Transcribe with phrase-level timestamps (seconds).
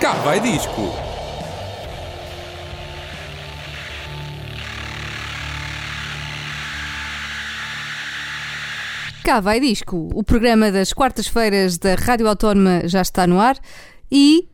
[0.00, 0.94] Cá vai disco.
[9.22, 10.08] Cá vai disco.
[10.14, 13.58] O programa das quartas-feiras da Rádio Autónoma já está no ar
[14.10, 14.48] e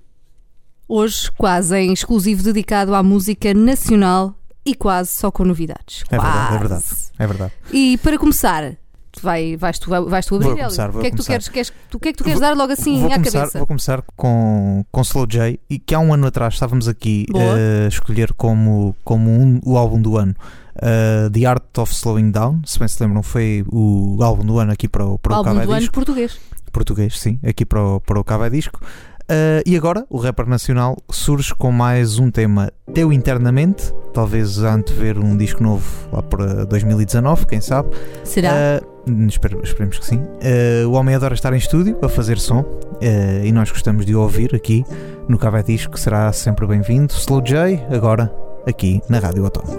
[0.89, 6.03] hoje quase em exclusivo dedicado à música nacional e quase só com novidades.
[6.11, 6.85] É verdade, é verdade.
[7.21, 7.53] É verdade.
[7.73, 8.77] E para começar,
[9.23, 10.65] vai, vais, tu, vais tu abrir Vou Hélio?
[10.65, 11.33] começar, vou O que é que tu começar.
[11.33, 13.15] queres, queres, tu, o que é que tu queres Vou- dar logo assim vou, à
[13.15, 13.59] começar, cabeça?
[13.59, 17.45] vou começar com, com Slow J, e que há um ano atrás estávamos aqui Boa.
[17.85, 20.35] a escolher como, como um- o álbum do ano.
[20.77, 24.73] uh, The Art of Slowing Down, se bem se lembram, foi o álbum do ano
[24.73, 25.95] aqui para o, para o Álbum do ano Disco.
[25.95, 26.39] português.
[26.73, 28.81] Português, sim, aqui para o, para o Cava Disco.
[29.29, 34.75] Uh, e agora o rapper nacional surge com mais um tema teu internamente, talvez a
[34.75, 37.89] antever um disco novo lá para 2019, quem sabe.
[38.23, 38.81] Será?
[39.09, 40.19] Uh, espero- esperemos que sim.
[40.19, 44.15] Uh, o homem adora estar em estúdio a fazer som uh, e nós gostamos de
[44.15, 44.85] o ouvir aqui
[45.29, 47.13] no Cava Disco, será sempre bem-vindo.
[47.13, 48.33] Slow J, agora
[48.65, 49.77] aqui na Rádio Autónoma.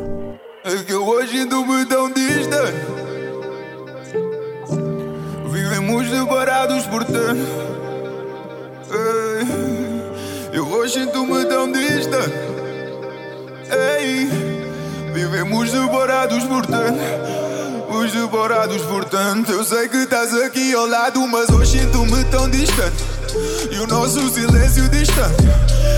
[0.65, 2.75] É que hoje me tão distante
[5.49, 7.66] Vivemos separados por tanto
[10.87, 12.33] Hoje me tão distante
[13.99, 14.25] Ei,
[15.13, 16.97] Vivemos separados por tanto
[17.89, 19.51] Os separados por tanto.
[19.51, 23.03] Eu sei que estás aqui ao lado Mas hoje sinto-me tão distante.
[23.69, 25.43] E o nosso silêncio distante.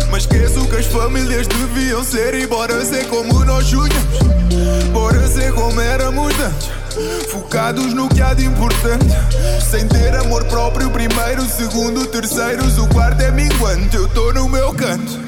[0.09, 3.93] Mas esqueço que as famílias deviam ser E bora ser como nós sonhamos
[4.91, 6.78] Bora ser como éramos antes
[7.29, 9.05] Focados no que há de importante.
[9.69, 13.95] Sem ter amor próprio Primeiro, segundo, terceiros O quarto é minguante.
[13.95, 15.19] Eu tô no meu canto.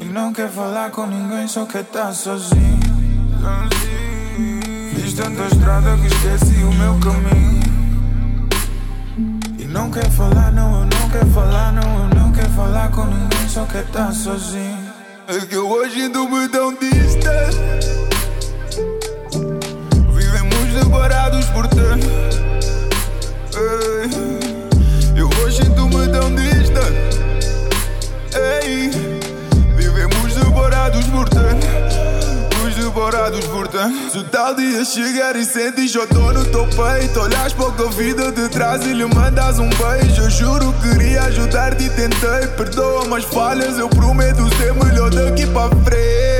[0.00, 2.80] E não quer falar com ninguém Só quer estar sozinho.
[4.94, 7.60] Fiz tanta estrada que esqueci o meu caminho.
[9.58, 13.04] E não quer falar, não, eu não quero falar, não, eu não quero falar com
[13.04, 14.90] ninguém, só quer estar sozinho.
[15.26, 18.09] É que eu hoje ainda me tão distante.
[20.90, 22.04] Separados por tanto.
[23.54, 24.10] Ei,
[25.16, 27.20] Eu hoje ainda me tão distante.
[28.34, 28.90] Ei,
[29.76, 31.64] Vivemos separados por tanto.
[32.66, 34.10] Os separados por tanto.
[34.10, 38.48] Se tal dia chegar e sentes tô no teu peito Olhas pouco a vida de
[38.48, 43.78] trás e lhe mandas um beijo Eu juro queria ajudar-te e tentei Perdoa-me as falhas,
[43.78, 46.39] eu prometo ser melhor daqui para frente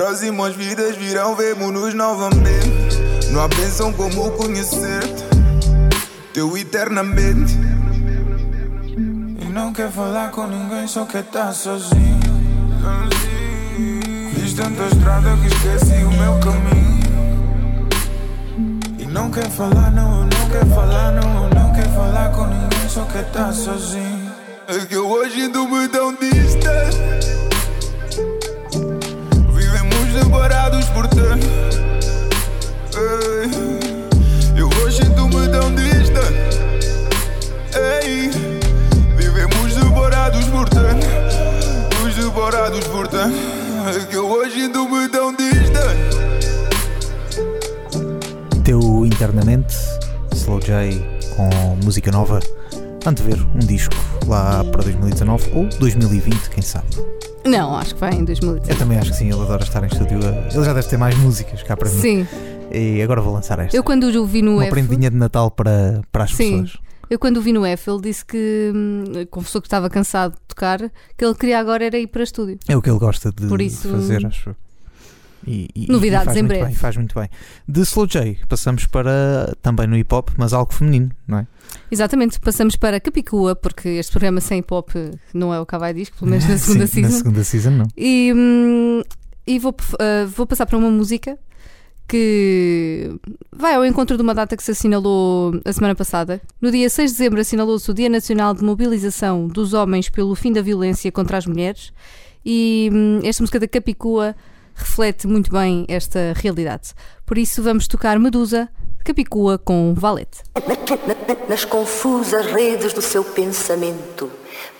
[0.00, 2.96] Próximas vidas virão, vemo-nos novamente
[3.32, 5.22] Não há bênção como conhecer-te
[6.32, 7.54] Teu eternamente
[8.96, 12.18] E não quer falar com ninguém, só quer estar sozinho
[14.34, 17.88] Fiz tanta estrada que esqueci o meu caminho.
[18.98, 23.04] E não quer falar, não, não quero falar, não, não quero falar com ninguém, só
[23.04, 24.32] quer estar sozinho.
[24.66, 27.39] É que hoje ainda me tão distante.
[30.22, 31.08] Separados por.
[32.94, 33.50] Ei,
[34.54, 36.60] Eu hoje ainda me tão distante.
[39.16, 41.06] Vivemos separados por tanto.
[42.04, 43.34] Os separados por tanto.
[43.88, 46.20] É que eu hoje ainda me tão distante.
[48.62, 49.74] Teu internamente,
[50.34, 51.02] Slow J
[51.34, 52.40] com música nova,
[53.06, 56.86] antever um disco lá para 2019 ou 2020, quem sabe.
[57.44, 58.70] Não, acho que vai em 2019.
[58.72, 60.18] Eu também acho que sim, ele adora estar em estúdio.
[60.18, 62.00] Ele já deve ter mais músicas cá para mim.
[62.00, 62.26] Sim,
[62.72, 63.76] E agora vou lançar esta.
[63.76, 66.62] eu quando o vi no Uma F, prendinha de Natal para, para as Sim.
[66.62, 66.78] pessoas.
[67.08, 70.40] eu quando o vi no F, ele disse que hum, confessou que estava cansado de
[70.46, 70.78] tocar,
[71.16, 72.58] que ele queria agora era ir para estúdio.
[72.68, 74.54] É o que ele gosta de Por isso- fazer, acho.
[75.46, 76.64] E, e- Novidades e faz em breve.
[76.66, 77.28] Bem, faz muito bem.
[77.66, 81.46] De Slow J passamos para também no hip hop, mas algo feminino, não é?
[81.90, 84.90] Exatamente, passamos para Capicua, porque este programa sem hip-hop
[85.32, 87.18] não é o Cavai Disco, pelo menos na segunda Sim, Na season.
[87.22, 87.86] segunda season, não.
[87.96, 89.02] E, hum,
[89.46, 91.38] e vou, uh, vou passar para uma música
[92.08, 93.08] que
[93.54, 96.40] vai ao encontro de uma data que se assinalou a semana passada.
[96.60, 100.52] No dia 6 de dezembro assinalou-se o Dia Nacional de Mobilização dos Homens pelo Fim
[100.52, 101.92] da Violência contra as Mulheres
[102.44, 104.34] e hum, esta música da Capicua
[104.80, 106.92] reflete muito bem esta realidade.
[107.24, 108.68] Por isso vamos tocar Medusa
[109.04, 110.42] Capicua com Valete.
[111.48, 114.30] Nas confusas redes do seu pensamento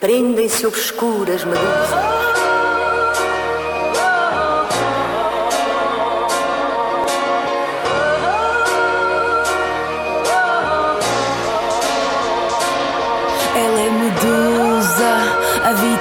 [0.00, 2.29] prendem-se obscuras medusas.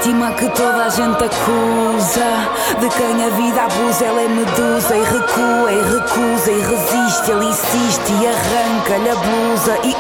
[0.09, 2.79] Vítima que toda a gente acusa.
[2.79, 7.31] De quem a vida abusa, ela é medusa e recua e recusa e resiste.
[7.31, 9.95] Ele insiste e arranca-lhe a blusa e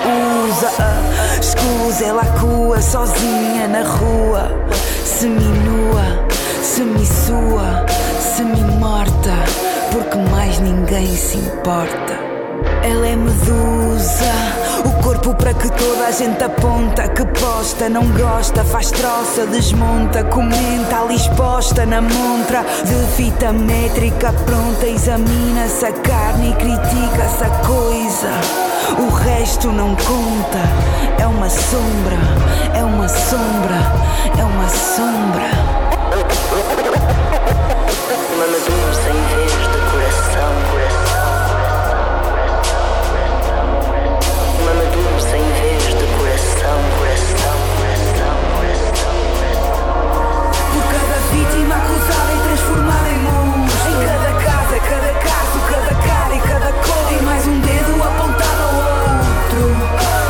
[0.47, 2.05] usa a escusa.
[2.05, 4.51] Ela acua sozinha na rua,
[5.05, 6.27] seminua,
[6.63, 7.85] semissua,
[8.35, 9.33] semi-morta,
[9.91, 12.18] porque mais ninguém se importa.
[12.81, 14.31] Ela é medusa,
[14.85, 17.07] o corpo para que toda a gente aponta.
[17.09, 24.31] Que posta, não gosta, faz troça, desmonta, comenta ali exposta na montra de fita métrica
[24.45, 24.87] pronta.
[24.87, 28.31] Examina-se a carne e critica-se a coisa.
[28.97, 32.17] O resto não conta, é uma sombra,
[32.73, 33.75] é uma sombra,
[34.39, 35.49] é uma sombra.
[38.33, 41.08] Uma medusa em vez de coração, coração.
[57.49, 59.63] Um dedo apontado ao outro.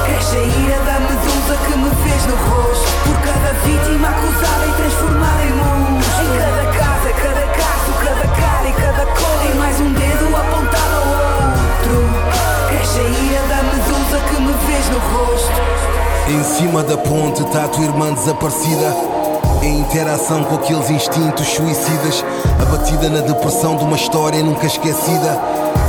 [0.06, 2.88] Cresce a ira da medusa que me fez no rosto.
[3.04, 6.24] Por cada vítima acusada e transformada em monstro.
[6.24, 9.40] Em cada casa, cada caso, cada cara e cada cor.
[9.52, 11.96] E mais um dedo apontado ao outro.
[12.70, 15.60] Cresce a ira da medusa que me fez no rosto.
[16.30, 19.19] Em cima da ponte está a tua irmã desaparecida.
[19.62, 22.24] Em interação com aqueles instintos suicidas.
[22.62, 25.38] Abatida na depressão de uma história nunca esquecida.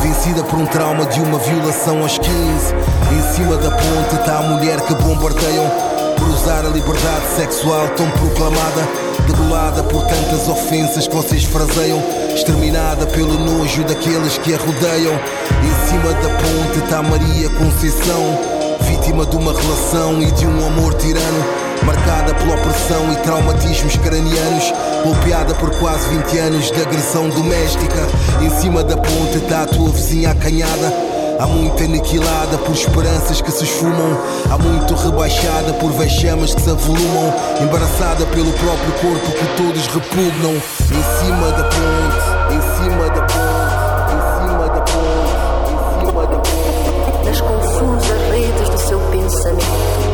[0.03, 2.31] Vencida por um trauma de uma violação aos 15.
[2.33, 5.71] Em cima da ponte está a mulher que bombardeiam.
[6.19, 8.89] Por usar a liberdade sexual tão proclamada.
[9.29, 12.03] Degolada por tantas ofensas que vocês fraseiam.
[12.35, 15.15] Exterminada pelo nojo daqueles que a rodeiam.
[15.15, 18.37] Em cima da ponte está Maria Conceição.
[18.81, 24.73] Vítima de uma relação e de um amor tirano Marcada pela opressão e traumatismos cranianos.
[25.05, 28.07] Golpeada por quase 20 anos de agressão doméstica.
[28.41, 30.93] Em cima da ponte está a tua vizinha acanhada.
[31.39, 34.19] Há muito aniquilada por esperanças que se esfumam.
[34.51, 37.35] Há muito rebaixada por vexames que se avolumam.
[37.63, 40.53] Embaraçada pelo próprio corpo que todos repugnam.
[40.53, 43.81] Em cima da ponte, em cima da ponte
[44.13, 47.25] Em cima da ponte, em cima da ponte.
[47.25, 50.10] Nas confusas redes do seu pensamento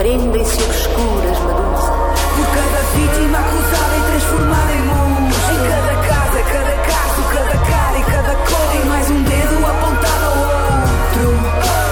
[0.00, 1.90] prendem-se obscuras medusas.
[2.34, 5.52] Por cada vítima acusada e transformada em monstro.
[5.52, 8.68] Em cada casa, cada caso, cada cara e cada cor.
[8.80, 11.28] E mais um dedo apontado ao outro.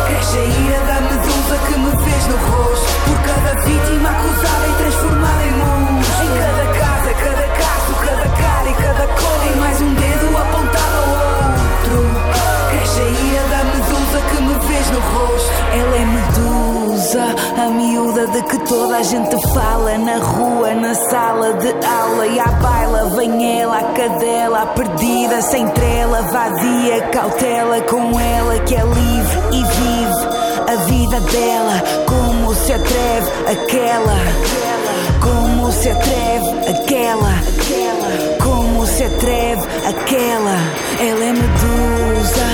[0.07, 2.89] Cresce a ira da medusa que me fez no rosto.
[3.05, 6.25] Por cada vítima acusada e transformada em monstro.
[6.25, 9.39] Em cada casa, cada caso, cada cara e cada cor.
[9.53, 10.08] E mais um dedo
[17.69, 22.41] a miúda de que toda a gente fala na rua, na sala de aula e
[22.41, 23.11] à baila.
[23.15, 29.39] Vem ela, a cadela, a perdida, sem trela, vadia, cautela com ela que é livre
[29.53, 31.83] e vive a vida dela.
[32.07, 34.17] Como se atreve aquela,
[35.21, 37.35] como se atreve aquela,
[38.49, 40.57] como se atreve aquela.
[40.99, 42.47] Ela é medusa,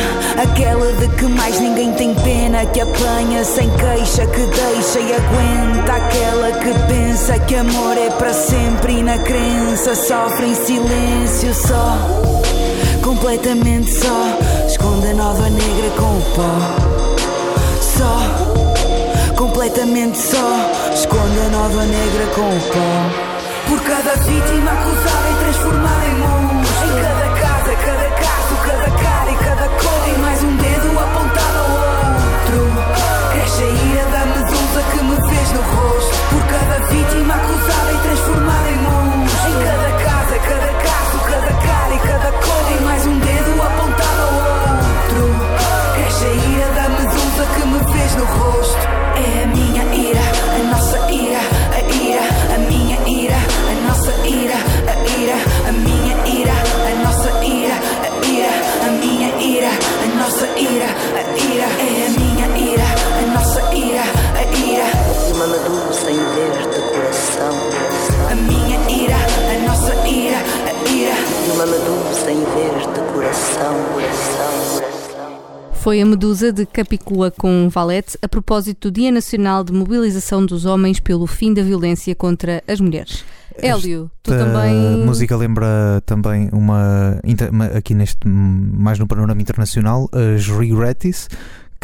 [0.43, 5.93] aquela de que mais ninguém tem pena, que apanha sem queixa, que deixa e aguenta.
[5.93, 11.97] Aquela que pensa que amor é para sempre e na crença sofre em silêncio só,
[13.03, 14.67] completamente só.
[14.67, 16.53] Esconde a nova negra com o pó,
[17.81, 20.93] só, completamente só.
[20.93, 23.34] Esconde a nova negra com o pó.
[23.69, 26.87] Por cada vítima acusada e transformada em monstro.
[26.87, 30.09] Em cada casa, cada caso, cada cara e cada cor.
[30.09, 32.61] E mais um dedo apontado ao outro.
[33.33, 36.15] Cresce a ira da medusa que me fez no rosto.
[36.31, 39.49] Por cada vítima acusada e transformada em monstro.
[39.49, 42.65] Em cada casa, cada caso, cada cara e cada cor.
[42.71, 45.25] E mais um dedo apontado ao outro.
[45.95, 48.89] Cresce a ira da medusa que me fez no rosto.
[49.17, 49.64] É a minha
[75.85, 80.65] Foi a Medusa de Capicua com Valete a propósito do Dia Nacional de Mobilização dos
[80.65, 83.23] Homens pelo fim da violência contra as mulheres.
[83.59, 85.05] Hélio, tu também.
[85.05, 87.21] música lembra também uma,
[87.77, 91.29] aqui neste mais no panorama internacional as Regrettes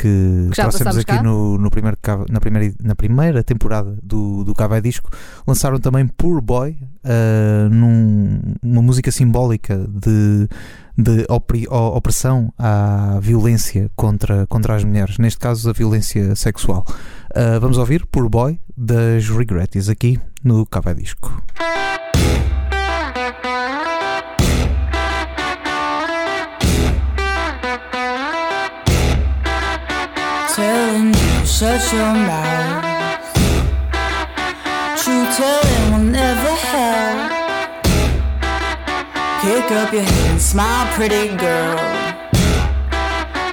[0.00, 1.22] que, Que já trouxemos aqui cá.
[1.22, 1.96] no, no primeiro,
[2.30, 5.10] na, primeira, na primeira temporada do, do Cava Disco,
[5.46, 10.48] lançaram também Poor Boy, ah, num- uma música simbólica de,
[10.96, 16.84] de opri- opressão à violência contra, contra as mulheres, neste caso a violência sexual.
[17.34, 21.42] Ah, vamos ouvir Poor Boy das Regrettes aqui no Cava Disco.
[31.50, 32.84] Shut your mouth.
[35.02, 37.32] True telling will never help.
[39.42, 41.76] Pick up your head and smile, pretty girl.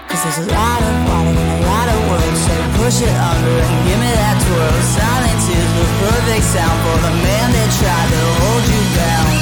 [0.08, 2.40] Cause there's a lot of water and a lot of words.
[2.46, 4.78] So push it under and give me that twirl.
[4.94, 9.37] Silence is the perfect sound for the man that tried to hold you down.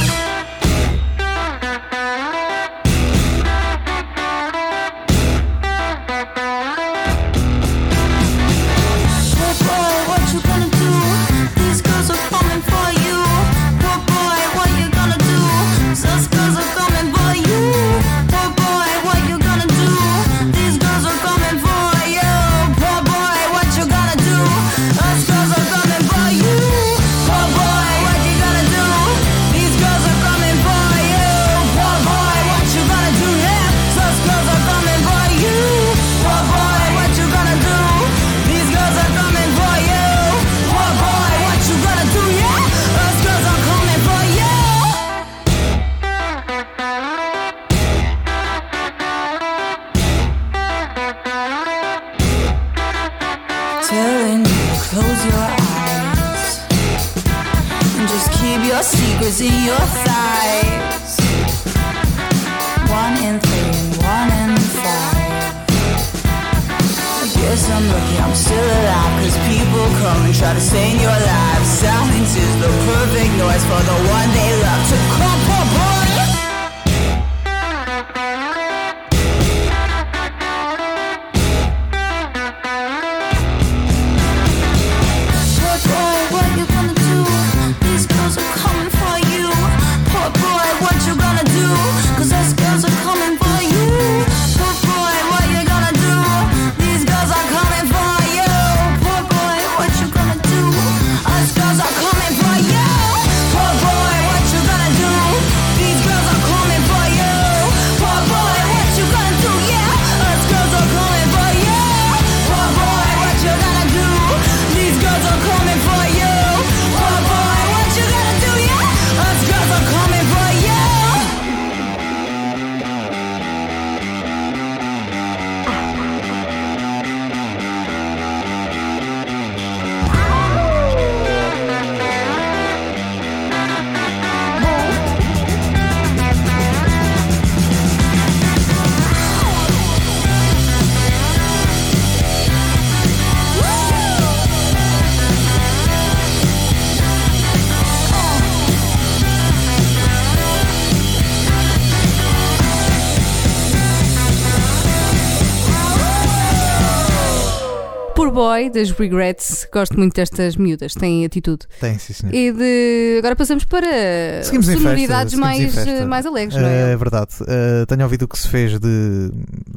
[158.75, 159.67] Das Regrets.
[159.74, 161.65] Gosto muito destas miúdas, têm atitude.
[161.79, 162.34] Tem, sim, senhor.
[162.34, 163.15] E de.
[163.20, 166.96] Agora passamos para Seguimos sonoridades festa, mais, eh, mais alegres, não É é?
[166.98, 167.32] verdade.
[167.41, 169.32] Uh, tenho ouvido o que se fez de,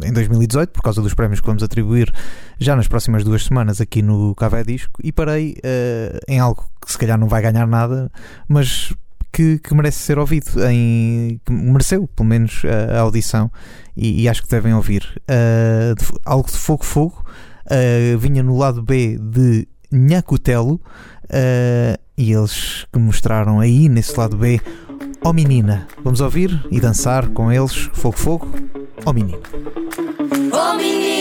[0.04, 2.12] em 2018, por causa dos prémios que vamos atribuir
[2.58, 6.92] já nas próximas duas semanas aqui no Café Disco, e parei uh, em algo que
[6.92, 8.10] se calhar não vai ganhar nada,
[8.48, 8.92] mas
[9.32, 13.50] que, que merece ser ouvido, em, que mereceu pelo menos a, a audição,
[13.96, 15.02] e, e acho que devem ouvir.
[15.30, 17.24] Uh, de- algo de Fogo Fogo
[17.70, 24.36] uh, vinha no lado B de Nhacutelo, uh, e eles que mostraram aí nesse lado
[24.36, 24.60] B.
[25.24, 28.48] Ó menina, vamos ouvir e dançar com eles Fogo Fogo,
[29.04, 29.40] ó menino.
[30.52, 31.17] Oh menina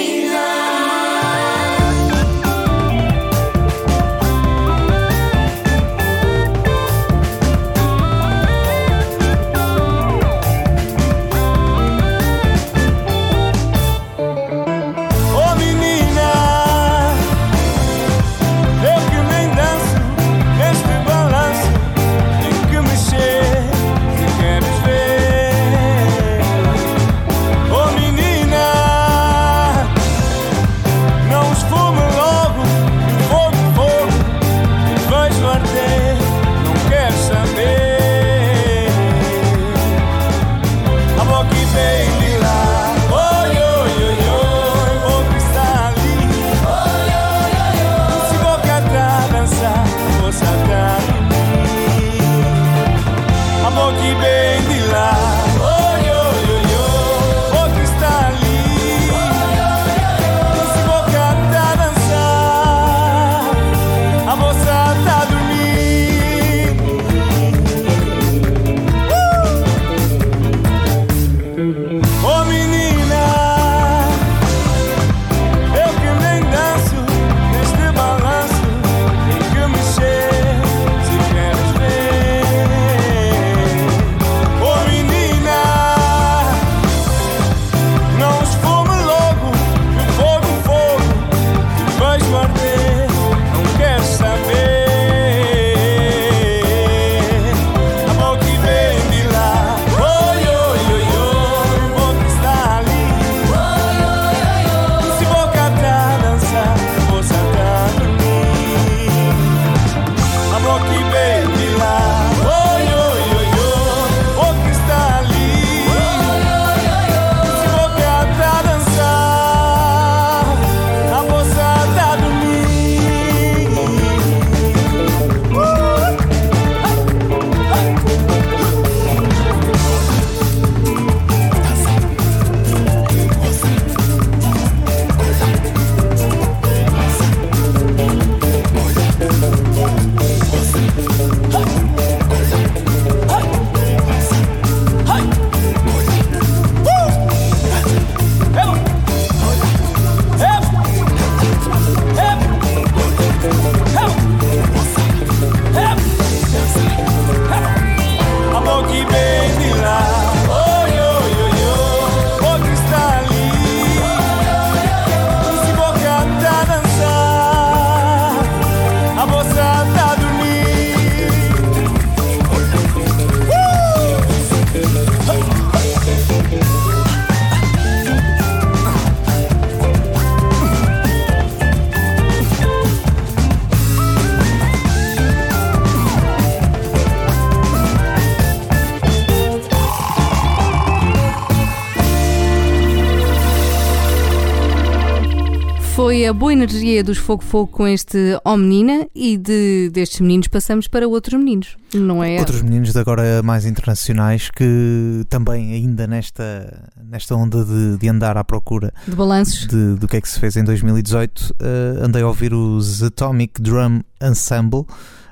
[196.28, 200.88] a boa energia dos Fogo Fogo com este Ó Menina e de, destes meninos passamos
[200.88, 202.38] para outros meninos, não é?
[202.40, 208.36] Outros meninos de agora mais internacionais que também ainda nesta, nesta onda de, de andar
[208.38, 209.66] à procura De balanços.
[209.68, 213.62] de- do que é que se fez em 2018, eh, andei a ouvir os Atomic
[213.62, 214.86] Drum Ensemble,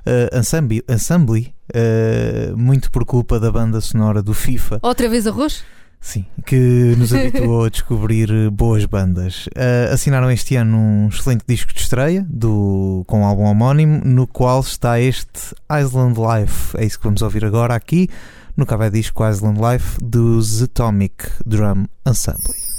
[0.05, 5.63] eh, Ensemble, Ensemble eh, muito por culpa da banda sonora do FIFA, Outra vez arroz?
[6.05, 9.49] Sim, que nos habituou a descobrir boas bandas.
[9.55, 14.27] Eh, assinaram este ano um excelente disco de estreia do, com um álbum homónimo, no
[14.27, 16.77] qual está este Island Life.
[16.77, 18.09] É isso que vamos ouvir agora aqui
[18.55, 22.74] no Café Disco Island Life dos Atomic Drum Ensemble.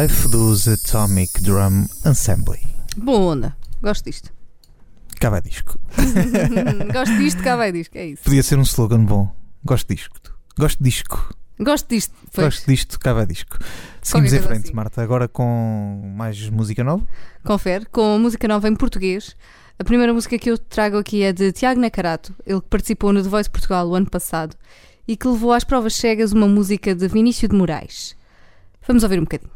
[0.00, 2.60] Life dos Atomic Drum Ensemble.
[2.96, 3.56] Boa onda.
[3.82, 4.30] Gosto disto.
[5.18, 5.80] Cá vai disco.
[6.92, 7.98] Gosto disto, cá vai disco.
[7.98, 8.22] É isso.
[8.22, 9.34] Podia ser um slogan bom.
[9.64, 10.32] Gosto disto.
[10.56, 11.34] Gosto disco.
[11.58, 12.14] Gosto disto.
[12.32, 12.46] Pois.
[12.46, 13.58] Gosto disto, cá vai disco.
[14.00, 14.72] Seguimos em frente, assim.
[14.72, 15.02] Marta.
[15.02, 17.04] Agora com mais música nova.
[17.42, 19.34] Confere, com música nova em português.
[19.80, 23.20] A primeira música que eu trago aqui é de Tiago Nacarato, ele que participou no
[23.22, 24.54] The Voice Portugal o ano passado
[25.08, 28.16] e que levou às provas cegas uma música de Vinícius de Moraes.
[28.86, 29.50] Vamos ouvir um bocadinho.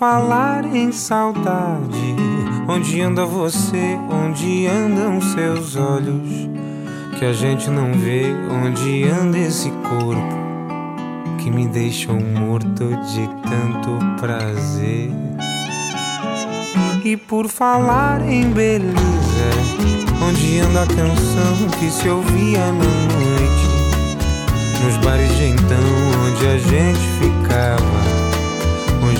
[0.00, 2.16] Falar em saudade,
[2.66, 3.98] onde anda você?
[4.10, 6.48] Onde andam seus olhos?
[7.18, 8.24] Que a gente não vê
[8.64, 10.40] onde anda esse corpo
[11.36, 15.10] que me deixa morto de tanto prazer.
[17.04, 18.94] E por falar em beleza,
[20.26, 23.70] onde anda a canção que se ouvia na noite?
[24.82, 25.76] Nos bares de então,
[26.26, 28.39] onde a gente ficava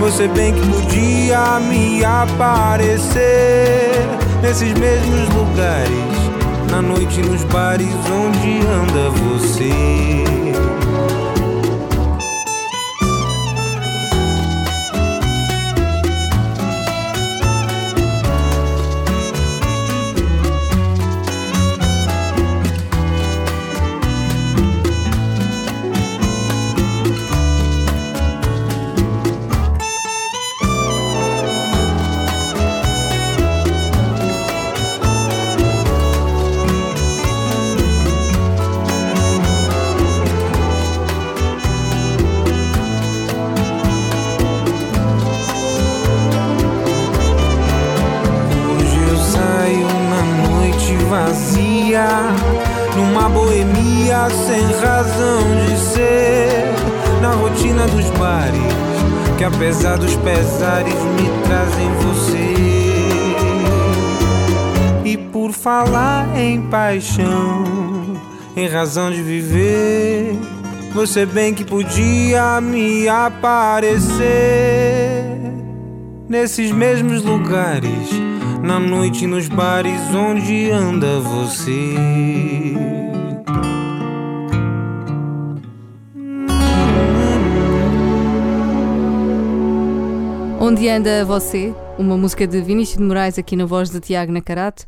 [0.00, 3.20] Você bem que podia me aparecer
[4.40, 10.39] nesses mesmos lugares, na noite nos bares onde anda você.
[68.80, 70.32] Razão de viver,
[70.94, 74.22] você bem que podia me aparecer
[76.26, 78.08] nesses mesmos lugares,
[78.62, 81.94] na noite nos bares onde anda você.
[90.58, 91.74] Onde anda você?
[91.98, 94.86] Uma música de Vinícius de Moraes aqui na voz de Tiago Nacarato.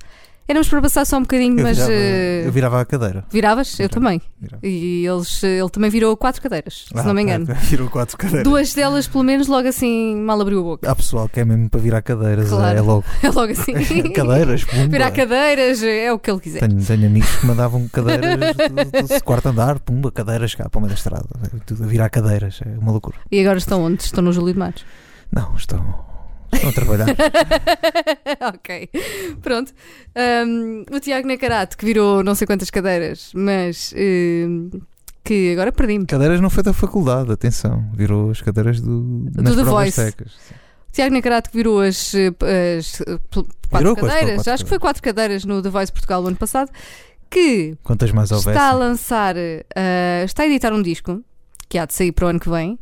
[0.48, 1.76] Éramos para passar só um bocadinho, Eu mas.
[1.78, 3.24] virava, eh, eu virava a cadeira.
[3.30, 3.72] Viravas?
[3.78, 4.22] Eu Virava, também.
[4.40, 4.66] virava.
[4.66, 7.46] E eles, ele também virou quatro cadeiras, se Ah, não me engano.
[7.50, 8.44] é, Virou quatro cadeiras.
[8.44, 10.90] Duas delas, pelo menos, logo assim, mal abriu a boca.
[10.90, 12.48] Há pessoal que é mesmo para virar cadeiras.
[12.48, 12.76] Claro.
[12.76, 13.04] É logo.
[13.22, 13.72] É logo assim.
[14.12, 14.88] cadeiras, pumba.
[14.88, 16.60] Virar cadeiras, é o que ele quiser.
[16.68, 20.82] Tenho, tenho amigos que mandavam cadeiras do, do quarto andar, pumba, cadeiras cá para o
[20.82, 21.28] meio da estrada.
[21.64, 23.16] Tudo a virar cadeiras, é uma loucura.
[23.30, 24.02] E agora estão onde?
[24.02, 24.84] Estão no Júlio de Matos.
[25.30, 26.04] Não, estão,
[26.52, 27.06] estão a trabalhar.
[28.54, 28.88] ok,
[29.40, 29.72] pronto.
[30.46, 34.70] Um, o Tiago Nacarato, que virou não sei quantas cadeiras, mas um,
[35.24, 36.06] que agora perdi-me.
[36.06, 37.84] cadeiras não foi da faculdade, atenção.
[37.94, 39.92] Virou as cadeiras do, nas The provas Voice.
[39.92, 40.32] secas.
[40.88, 43.18] O Tiago Nacarato que virou as, as, eh,
[43.70, 46.36] quatro Virou cadeiras, quatro acho que foi quatro cadeiras no The Voice Portugal o ano
[46.36, 46.70] passado,
[47.30, 48.50] que Quantas mais houvesse.
[48.50, 51.22] está a lançar, eh, está a editar um disco,
[51.66, 52.78] que há de sair para o ano que vem,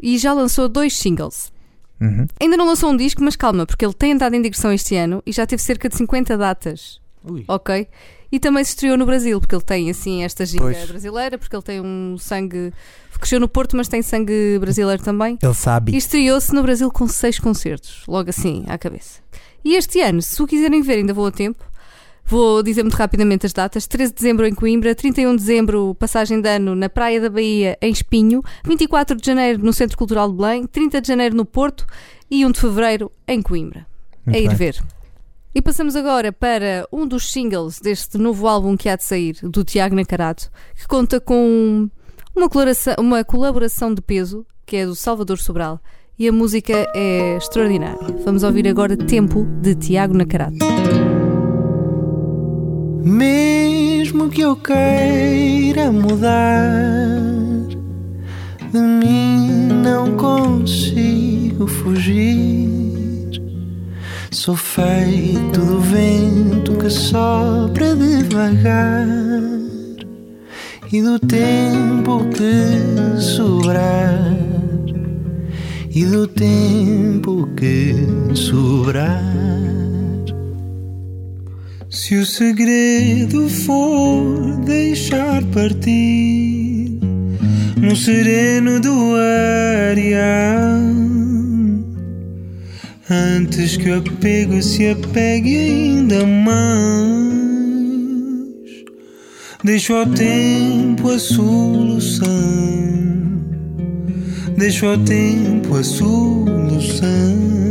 [0.00, 1.52] e já lançou dois singles.
[2.00, 2.26] Uhum.
[2.40, 5.22] Ainda não lançou um disco, mas calma, porque ele tem andado em digressão este ano
[5.26, 7.44] e já teve cerca de 50 datas, Ui.
[7.46, 7.86] ok?
[8.32, 10.88] E também se estreou no Brasil, porque ele tem assim esta ginga Pois.
[10.88, 12.72] brasileira, porque ele tem um sangue.
[13.18, 15.36] Cresceu no Porto, mas tem sangue brasileiro também.
[15.42, 15.92] Ele sabe.
[15.92, 19.20] E estreou-se no Brasil com seis concertos, logo assim, à cabeça.
[19.62, 21.62] E este ano, se o quiserem ver, ainda vou a tempo.
[22.30, 26.40] Vou dizer muito rapidamente as datas: 13 de dezembro em Coimbra, 31 de dezembro, passagem
[26.40, 30.36] de ano na Praia da Bahia, em Espinho, 24 de janeiro no Centro Cultural de
[30.36, 31.84] Belém, 30 de janeiro no Porto
[32.30, 33.84] e 1 de fevereiro em Coimbra.
[34.24, 34.56] Muito a ir bem.
[34.56, 34.80] ver.
[35.52, 39.64] E passamos agora para um dos singles deste novo álbum que há de sair, do
[39.64, 41.90] Tiago Nacarato, que conta com
[42.32, 42.48] uma
[42.96, 45.80] uma colaboração de peso, que é do Salvador Sobral.
[46.16, 47.98] E a música é extraordinária.
[48.24, 50.58] Vamos ouvir agora Tempo de Tiago Nacarato.
[53.02, 57.16] Mesmo que eu queira mudar,
[58.72, 62.60] de mim não consigo fugir.
[64.30, 69.08] Sou feito do vento que sopra devagar
[70.92, 74.36] e do tempo que sobrar
[75.90, 77.94] e do tempo que
[78.34, 79.79] sobrar.
[82.10, 86.98] Se o segredo for deixar partir
[87.76, 89.14] no sereno do
[89.92, 90.80] areal,
[93.08, 96.58] antes que o apego se apegue ainda mais,
[99.62, 102.26] deixo ao tempo a solução,
[104.58, 107.69] deixo ao tempo a solução.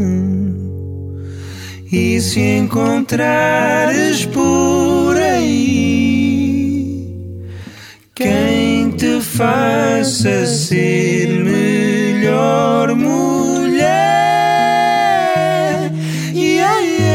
[1.91, 6.69] E se encontrares por aí
[8.13, 13.89] quem te faça ser melhor mulher,
[16.35, 17.09] yeah, yeah.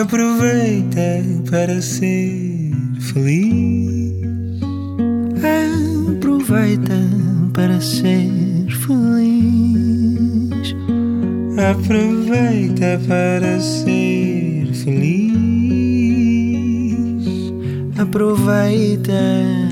[0.00, 4.14] aproveita para ser feliz.
[6.16, 6.94] Aproveita
[7.52, 10.54] para ser feliz.
[11.58, 15.34] Aproveita para ser feliz.
[17.98, 19.63] Aproveita.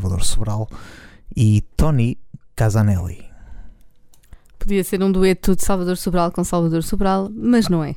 [0.00, 0.68] Salvador Sobral
[1.36, 2.18] e Tony
[2.56, 3.22] Casanelli.
[4.58, 7.94] Podia ser um dueto de Salvador Sobral com Salvador Sobral, mas não é.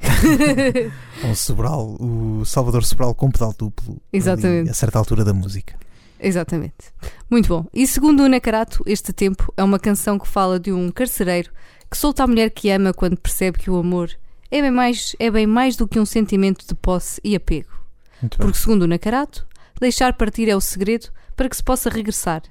[1.29, 4.01] O Sobral, o Salvador Sobral com pedal duplo.
[4.11, 4.69] Exatamente.
[4.69, 5.75] a certa altura da música.
[6.19, 6.93] Exatamente.
[7.29, 7.65] Muito bom.
[7.73, 11.51] E segundo o Nacarato, este tempo é uma canção que fala de um carcereiro
[11.89, 14.09] que solta a mulher que ama quando percebe que o amor
[14.51, 17.71] é bem mais, é bem mais do que um sentimento de posse e apego.
[18.37, 19.45] Porque, segundo o Nacarato,
[19.79, 22.41] deixar partir é o segredo para que se possa regressar.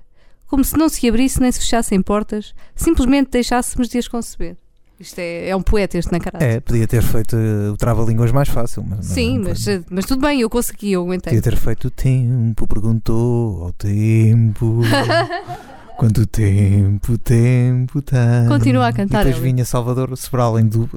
[0.46, 4.56] Como se não se abrisse nem se fechassem portas, simplesmente deixássemos de as conceber.
[5.00, 6.44] Isto é, é um poeta, este Nacarato.
[6.44, 8.84] É, podia ter feito uh, o trava-línguas mais fácil.
[8.86, 9.84] Mas não- Sim, mas, foi.
[9.90, 11.32] mas tudo bem, eu consegui, eu aguentei.
[11.32, 14.82] Podia ter feito o tempo, perguntou ao tempo.
[15.98, 18.18] Quanto tempo, tempo tem.
[18.48, 20.88] Continua a cantar, E depois vinha Salvador Sobral em du-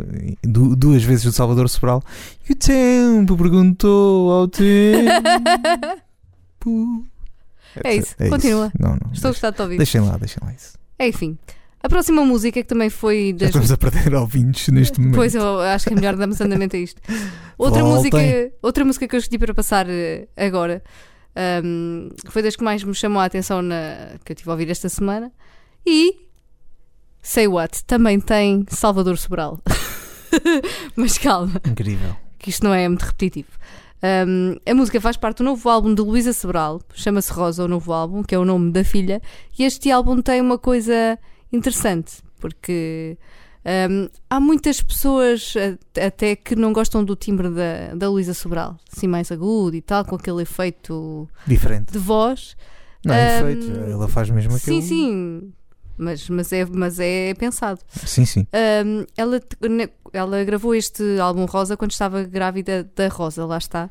[0.44, 2.02] du- duas vezes o Salvador Sobral.
[2.50, 5.16] E o tempo perguntou ao tempo.
[7.84, 8.72] É isso, continua.
[8.80, 9.12] Não, não.
[9.14, 9.78] Estou a gostar de ouvir.
[9.78, 10.78] Deixem lá, deixem lá isso.
[11.00, 11.38] Enfim,
[11.84, 15.16] a próxima música que também foi Já das estamos a perder ouvintes neste momento.
[15.16, 17.02] Pois eu acho que é melhor darmos andamento a isto.
[17.58, 18.12] Outra Voltem.
[18.12, 20.82] música, outra música que eu escolhi para passar eh, agora
[21.36, 24.70] ahm, foi das que mais me chamou a atenção na, que eu tive a ouvir
[24.70, 25.32] esta semana.
[25.86, 26.26] E
[27.22, 29.62] Say What também tem Salvador Sobral.
[30.96, 32.16] Mas calma, Incrível.
[32.40, 33.50] que isto não é muito repetitivo.
[34.06, 37.92] Ahm, a música faz parte do novo álbum de Luísa Sobral, chama-se Rosa, o novo
[37.92, 39.20] álbum, que é o nome da filha,
[39.58, 41.18] e este álbum tem uma coisa
[41.52, 43.18] interessante, porque
[43.90, 45.56] Um, há muitas pessoas
[46.00, 50.06] até que não gostam do timbre da, da Luísa Sobral, assim mais agudo e tal,
[50.06, 51.92] com aquele efeito Diferente.
[51.92, 52.56] de voz.
[53.04, 54.80] Não é Ahm, efeito, ela faz mesmo aquilo.
[54.84, 55.54] Sim, sim,
[55.98, 57.80] mas, mas, é, mas é pensado.
[58.06, 58.46] Sim, sim.
[58.86, 59.42] Um, ela,
[60.18, 63.90] ela gravou este álbum Rosa quando estava grávida da Rosa, lá está,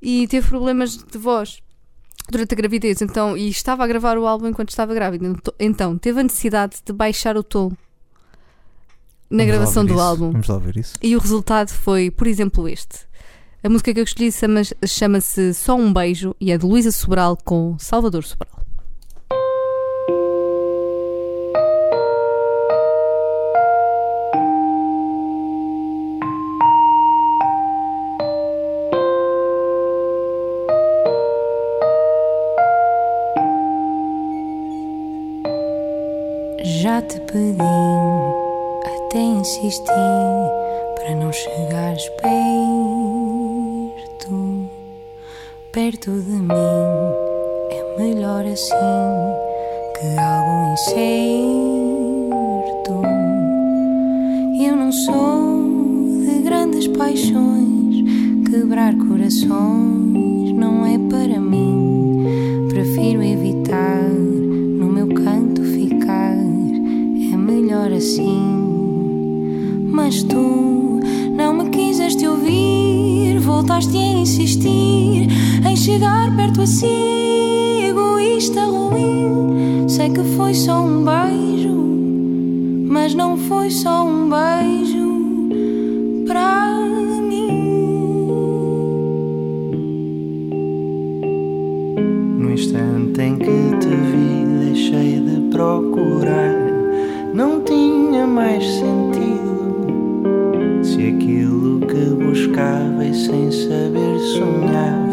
[0.00, 1.60] e teve problemas de voz
[2.30, 6.20] durante a gravidez, então, e estava a gravar o álbum enquanto estava grávida, então teve
[6.20, 7.70] a necessidade de baixar o tom
[9.30, 10.02] na Vamos gravação do isso.
[10.02, 10.30] álbum.
[10.32, 10.94] Vamos lá ouvir isso.
[11.02, 13.06] E o resultado foi, por exemplo, este.
[13.62, 17.36] A música que eu escolhi chama- chama-se Só um Beijo e é de Luísa Sobral
[17.44, 18.55] com Salvador Sobral.
[36.96, 37.60] Já te pedi,
[38.86, 39.84] até insisti,
[40.94, 42.30] para não chegares perto,
[45.72, 46.48] perto de mim.
[47.70, 48.74] É melhor assim
[49.92, 51.02] que algo incerto.
[54.64, 55.68] Eu não sou
[56.24, 57.96] de grandes paixões,
[58.50, 62.66] quebrar corações não é para mim.
[62.70, 64.05] Prefiro evitar
[67.96, 68.56] assim.
[69.90, 71.00] Mas tu
[71.36, 75.28] não me quiseste ouvir, voltaste a insistir
[75.66, 79.88] em chegar perto assim, egoísta ruim.
[79.88, 81.74] Sei que foi só um beijo,
[82.88, 85.48] mas não foi só um beijo
[86.26, 86.78] para
[87.22, 87.46] mim.
[92.38, 96.55] No instante em que te vi, deixei de procurar.
[98.36, 100.22] Mais sentido.
[100.82, 105.05] Se aquilo que buscava e sem saber sonhava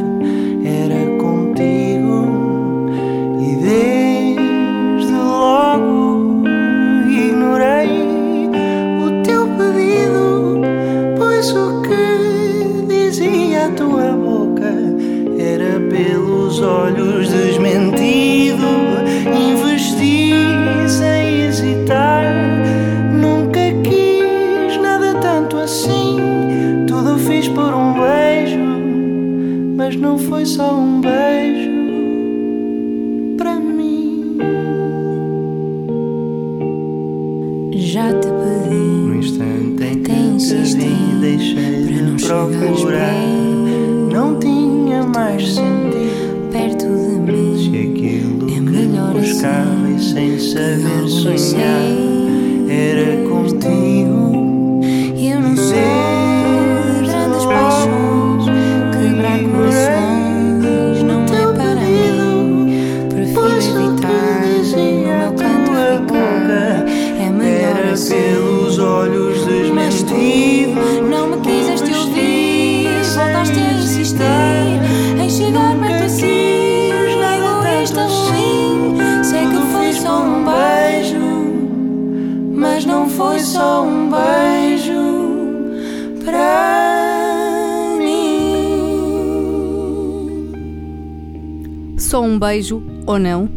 [92.13, 93.49] Só um beijo ou não?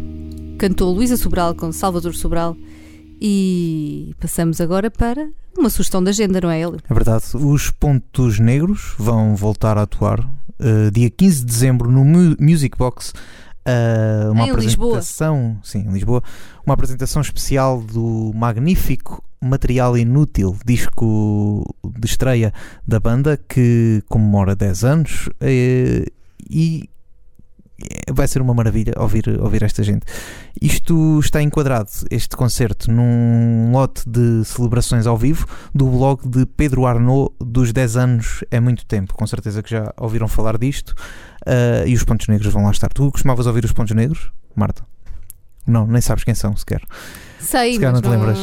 [0.57, 2.57] Cantou Luísa Sobral com Salvador Sobral.
[3.21, 5.29] E passamos agora para
[5.59, 6.79] uma sugestão da agenda, não é ele?
[6.89, 7.25] É verdade.
[7.35, 12.79] Os Pontos Negros vão voltar a atuar uh, dia 15 de dezembro no Mu- Music
[12.79, 13.11] Box.
[13.11, 14.93] uh, uma Em Lisboa.
[14.93, 16.23] apresentação, sim, em Lisboa,
[16.65, 22.55] uma apresentação especial do magnífico Material Inútil, disco de estreia
[22.89, 26.07] da banda que comemora 10 anos eh,
[26.49, 26.89] e
[28.11, 30.07] vai ser uma maravilha ouvir, ouvir esta gente.
[30.61, 36.87] Isto está enquadrado, este concerto, num lote de celebrações ao vivo do blog de Pedro
[36.87, 39.15] Arnaud dos 10 anos é muito tempo.
[39.15, 40.95] Com certeza que já ouviram falar disto.
[41.47, 42.89] Ah, e os Pontos Negros vão lá estar.
[42.89, 44.85] Tu costumavas ouvir os Pontos Negros, Marta?
[45.67, 46.83] Não, nem sabes quem são sequer.
[47.39, 48.39] Sei, Se calhar não te lembras.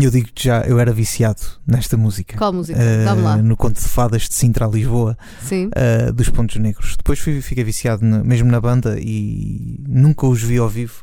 [0.00, 2.36] Eu digo que já eu era viciado nesta música.
[2.36, 2.78] Qual música?
[3.04, 3.36] Dá-me lá.
[3.38, 5.66] No Conto de Fadas de Sintra a Lisboa Sim.
[5.68, 6.96] uh, dos Pontos Negros.
[6.96, 11.02] Depois fui, fiquei viciado na- mesmo na banda e nunca os vi ao vivo.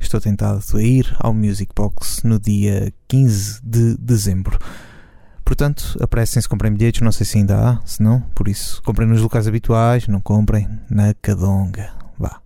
[0.00, 4.58] Estou tentado a ir ao Music Box no dia 15 de dezembro.
[5.44, 7.02] Portanto, apressem-se, comprem bilhetes.
[7.02, 10.08] Não sei se ainda há, se não, por isso, comprem nos locais habituais.
[10.08, 11.92] Não comprem na Cadonga.
[12.18, 12.40] Vá.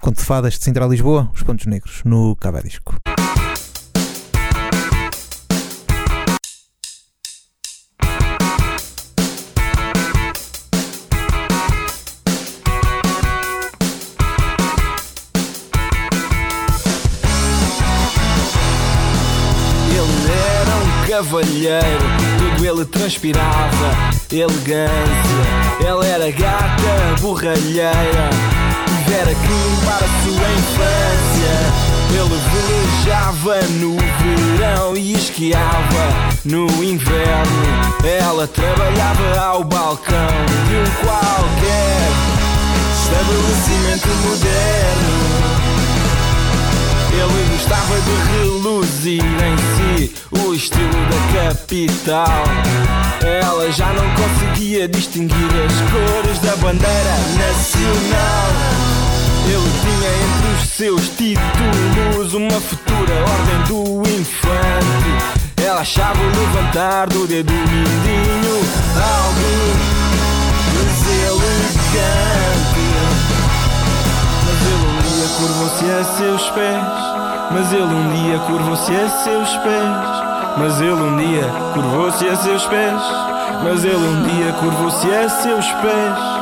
[0.00, 2.96] Conto de Fadas de Sintra a Lisboa, os Pontos Negros, no Cabo Disco.
[21.18, 22.06] Cavalheiro,
[22.38, 23.90] tudo ele transpirava,
[24.30, 24.94] elegância.
[25.84, 28.30] Ela era gata, borralheira,
[28.86, 31.54] tivera que limpar a sua infância.
[32.14, 36.04] Ele velejava no verão e esquiava
[36.44, 37.62] no inverno.
[38.04, 40.14] Ela trabalhava ao balcão
[40.68, 42.10] de um qualquer
[42.94, 45.77] estabelecimento moderno.
[47.18, 52.44] Ele gostava de reluzir em si o estilo da capital.
[53.20, 58.48] Ela já não conseguia distinguir as cores da bandeira nacional.
[59.46, 65.12] Ele tinha entre os seus títulos uma futura ordem do infante.
[65.66, 68.62] Ela achava o levantar do dedo mindinho
[68.94, 69.98] algo
[70.72, 71.58] deselegante.
[74.44, 74.87] Mas ele
[75.38, 76.82] curvou-se a seus pés.
[77.50, 80.28] Mas ele um dia curvou-se a seus pés.
[80.58, 83.00] Mas ele um dia curvou-se a seus pés.
[83.62, 86.37] Mas ele um dia curvou-se a seus pés.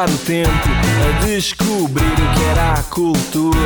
[0.00, 3.58] Ocupar o tempo a descobrir o que era a cultura.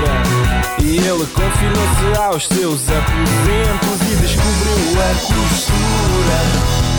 [0.82, 6.38] E ele confinou-se aos seus aposentos e descobriu a costura.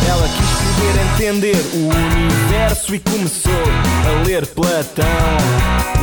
[0.07, 3.51] Ela quis poder entender o universo e começou
[4.07, 5.05] a ler Platão.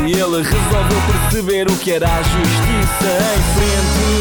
[0.06, 4.12] E ele resolveu perceber o que era a justiça em frente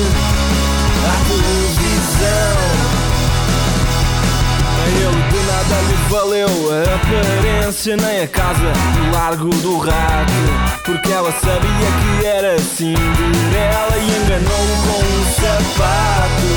[1.08, 2.62] à televisão.
[4.88, 5.31] Ele
[5.62, 10.34] nada lhe valeu a aparência nem a casa no largo do rato
[10.86, 16.52] Porque ela sabia que era Cinderela e enganou-o com um sapato.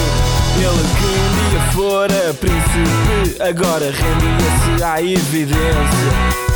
[0.56, 6.12] Ele que um dia fora príncipe agora rendia-se à evidência.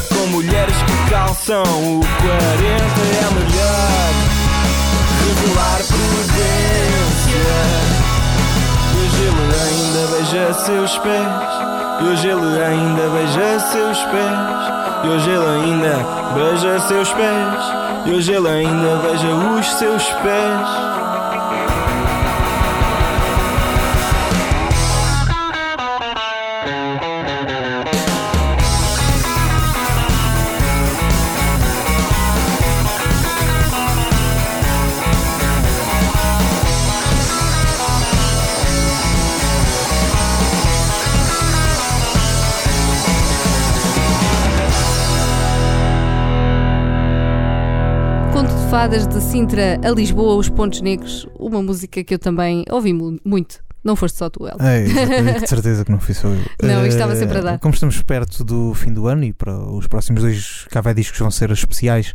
[0.08, 4.10] Com mulheres que calçam o 40 é melhor
[5.20, 7.28] revelar prudência.
[8.96, 11.67] Hoje ele ainda beija seus pés.
[12.00, 15.04] E hoje ele ainda beija seus pés.
[15.04, 17.72] E hoje ele ainda beija seus pés.
[18.06, 21.17] E hoje ele ainda beija os seus pés.
[48.70, 53.18] Fadas de Sintra a Lisboa, os Pontos Negros, uma música que eu também ouvi mu-
[53.24, 53.60] muito.
[53.82, 54.58] Não foste só tu, ela.
[54.60, 54.82] É,
[55.40, 56.40] de certeza que não fui só eu.
[56.62, 57.58] Não, isto estava Eh, sempre a dar.
[57.60, 61.30] Como estamos perto do fim do ano e para os próximos dois Café Discos vão
[61.30, 62.12] ser especiais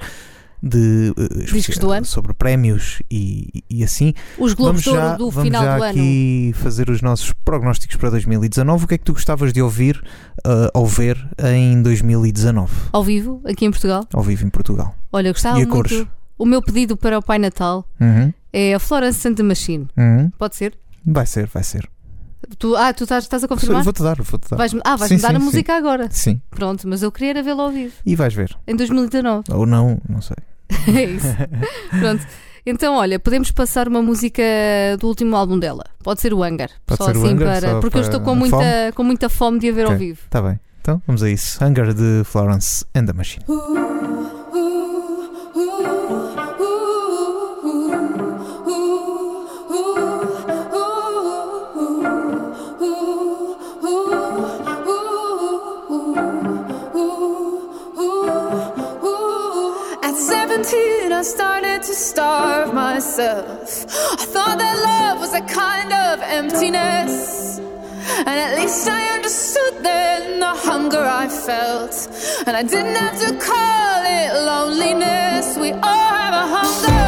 [0.61, 2.05] de eh, Discos do ano.
[2.05, 4.13] sobre prémios e, e assim.
[4.37, 5.91] Os Globos vamos já, do vamos final já do ano.
[5.91, 8.83] aqui fazer os nossos prognósticos para 2019.
[8.83, 10.03] O que é que tu gostavas de ouvir
[10.45, 14.05] eh, ou ver em 2019, Ao vivo, aqui em Portugal.
[14.13, 14.93] ao vivo em Portugal?
[15.11, 15.71] Olha, gostava E a muito.
[15.89, 16.05] cores?
[16.43, 19.87] O meu pedido para o Pai Natal Uhum, é a Florence and the Machine.
[19.97, 20.29] uhum.
[20.37, 20.73] Pode ser?
[21.05, 21.87] Vai ser, vai ser.
[22.59, 23.81] Tu, ah, tu estás, estás a confirmar?
[23.83, 24.57] Vou-te dar, vou-te dar.
[24.57, 25.45] Vais, ah, vais-me Sim, dar sim, a sim.
[25.45, 26.07] música agora.
[26.11, 28.53] Sim, Pronto, mas eu queria era vê-la ao vivo, e vais ver.
[28.67, 29.43] em 2019.
[29.51, 30.35] Ou não, não sei.
[30.93, 31.27] é isso.
[31.97, 32.27] Pronto.
[32.65, 34.43] Então, olha, podemos passar uma música
[34.99, 35.83] do último álbum dela.
[36.03, 36.69] Pode ser o Hangar.
[36.85, 37.69] Pode só ser o assim Hangar, para.
[37.71, 38.91] só Porque eu para estou com muita, fome?
[38.95, 40.05] com muita fome de a ver ao Ok.
[40.07, 40.19] vivo.
[40.29, 40.59] Tá bem.
[40.81, 41.63] Então vamos a isso.
[41.63, 43.45] Hunger de Florence and the Machine.
[43.47, 44.42] At
[71.45, 72.07] felt.
[72.47, 75.57] And I didn't have to call it loneliness.
[75.57, 77.02] We all have a hunger.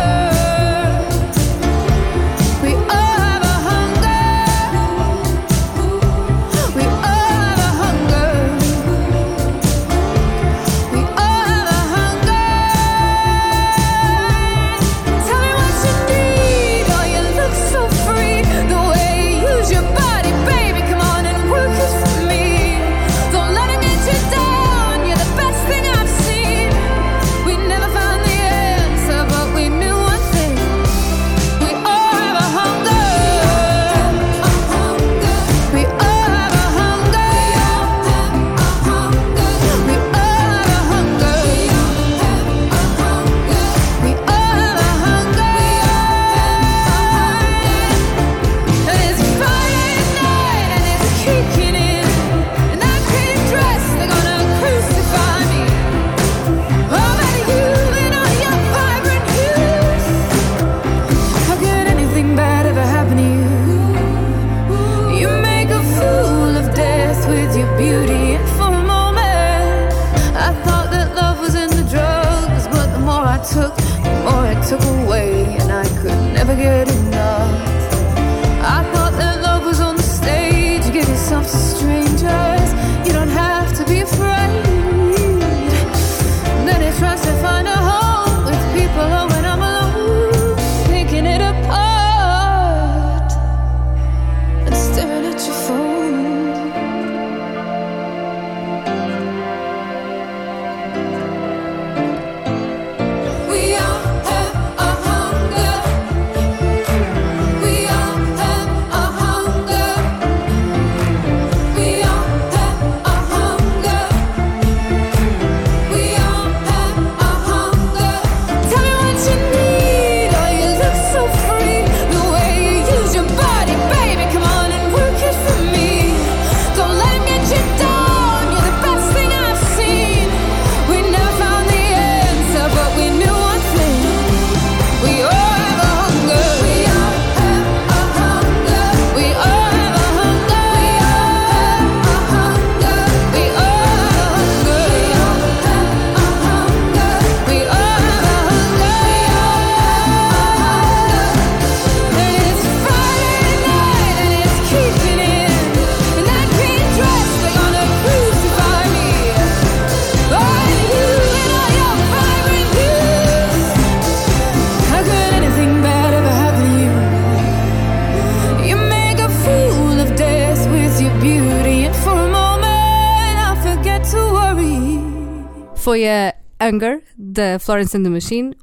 [175.95, 178.53] Foi a Hunger, da Florence and the Machine.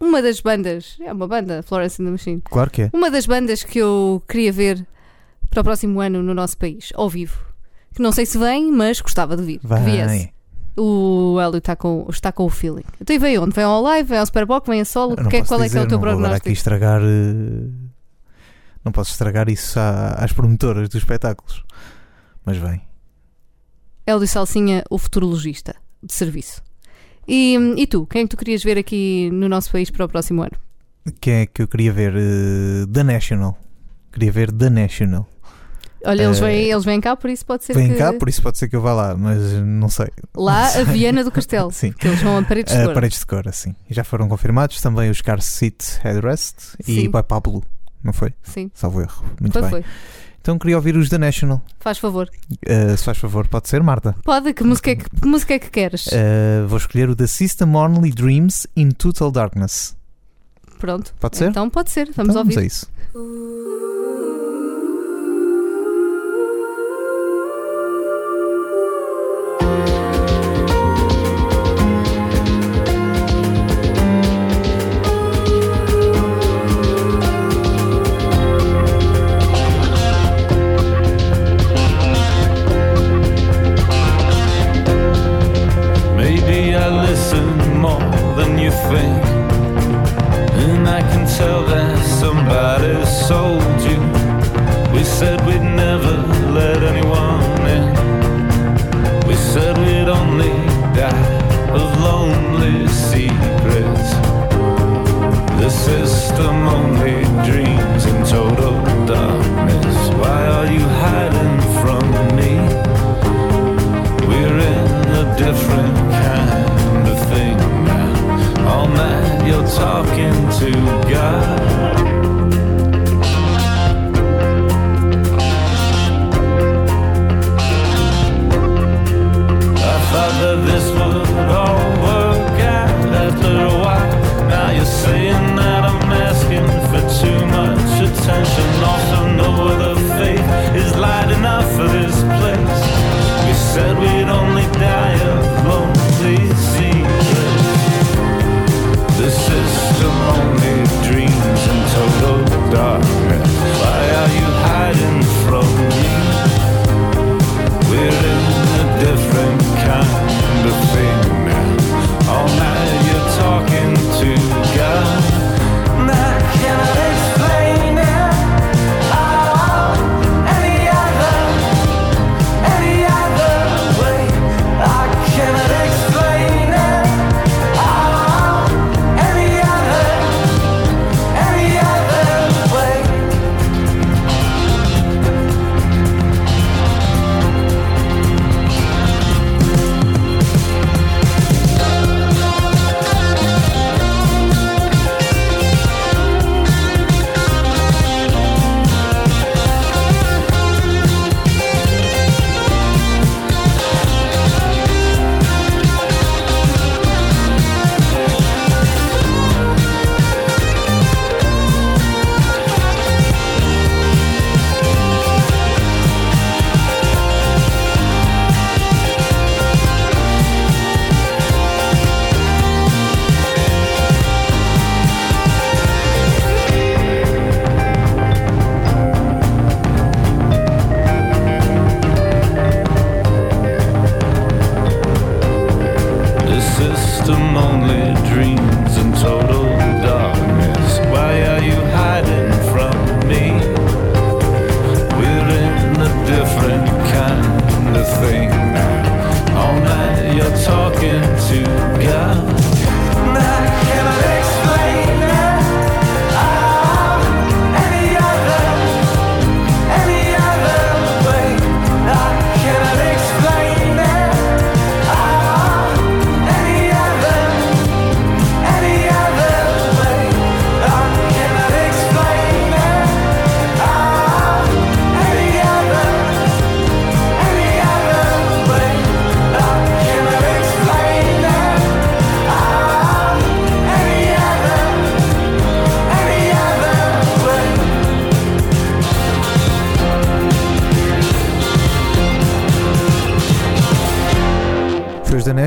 [0.00, 2.42] Uma das bandas, é uma banda, Florence and the Machine.
[2.44, 2.90] Claro que é.
[2.92, 4.84] Uma das bandas que eu queria ver
[5.48, 7.38] para o próximo ano no nosso país, ao vivo.
[7.94, 9.58] Que não sei se vem, mas gostava de vir.
[9.60, 10.06] Que viesse.
[10.24, 10.32] Vai.
[10.76, 12.82] O Hélio está com, está com o feeling.
[13.00, 13.54] Então e vem onde?
[13.54, 15.14] Vem ao live, vem ao Superboc, vem a solo?
[15.16, 16.36] Não Que é- qual é que é o dizer, teu não prognóstico?
[16.48, 17.00] aqui estragar.
[17.02, 17.70] eh,
[18.84, 21.62] Não posso estragar isso à- às promotoras dos espetáculos.
[22.44, 22.82] Mas bem.
[24.04, 26.60] Hélio Salsinha, o futurologista de serviço.
[27.26, 30.08] E, e tu, quem é que tu querias ver aqui no nosso país para o
[30.08, 30.52] próximo ano?
[31.20, 32.14] Quem é que eu queria ver?
[32.16, 33.58] Eh, The National.
[34.12, 35.28] Queria ver The National.
[36.04, 38.28] Olha, eles, Eh, vêm, eles vêm cá, por isso pode ser Vem que cá, por
[38.28, 40.08] isso pode ser que eu vá lá, mas não sei.
[40.36, 41.92] lá a Viana do Castelo, Sim.
[41.92, 42.94] que eles vão a paredes de Uh, cor.
[42.94, 43.44] paredes de cor.
[43.88, 47.08] E Já foram confirmados também os Car Seat Headrest e Sim.
[47.10, 47.62] By Pablo,
[48.02, 48.32] não foi?
[48.42, 49.24] Sim, Salvo erro.
[49.40, 49.70] Muito foi, bem.
[49.70, 49.84] foi.
[50.42, 51.62] Então queria ouvir os The National.
[51.78, 52.28] Faz favor.
[52.68, 54.16] Uh, se faz favor, pode ser, Marta?
[54.24, 56.08] Pode, que música é que, que música é que queres?
[56.08, 59.96] Uh, vou escolher o The System Only Dreams in Total Darkness.
[60.80, 61.14] Pronto.
[61.20, 61.50] Pode ser?
[61.50, 62.58] Então pode ser, vamos Então, ouvir.
[62.58, 62.90] a isso.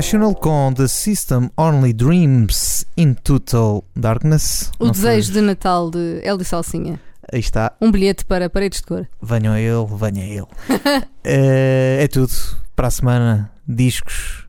[0.06, 4.70] Os The National com The System Only Dreams in Total Darkness.
[4.78, 5.40] O desejo foi?
[5.40, 7.00] de Natal de Hélio Salsinha.
[7.32, 7.72] Aí está.
[7.80, 9.08] Um bilhete para paredes de cor.
[9.20, 10.46] Venham a ele, venha a ele.
[11.24, 12.32] Eh, é tudo.
[12.76, 14.46] Para a semana, discos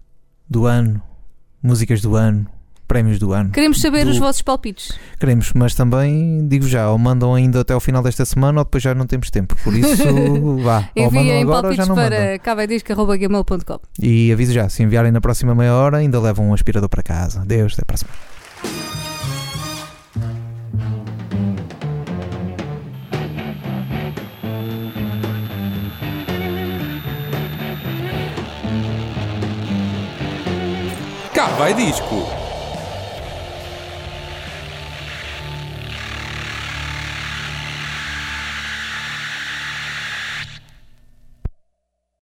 [0.47, 1.01] do ano,
[1.63, 2.47] músicas do ano,
[2.87, 3.51] prémios do ano.
[3.51, 4.97] Queremos saber Do- os vossos palpites.
[5.19, 8.81] Queremos, mas também digo já, ou mandam ainda até ao final desta semana ou depois
[8.83, 9.55] já não temos tempo.
[9.63, 10.03] Por isso,
[10.63, 10.89] vá.
[10.95, 15.73] Enviem agora ou já palpites para cavaidisco.gmail.com E aviso já, se enviarem na próxima meia
[15.73, 17.43] hora, ainda levam um aspirador para casa.
[17.45, 18.17] Deus, até para a semana.
[31.33, 32.46] Cá vai disco.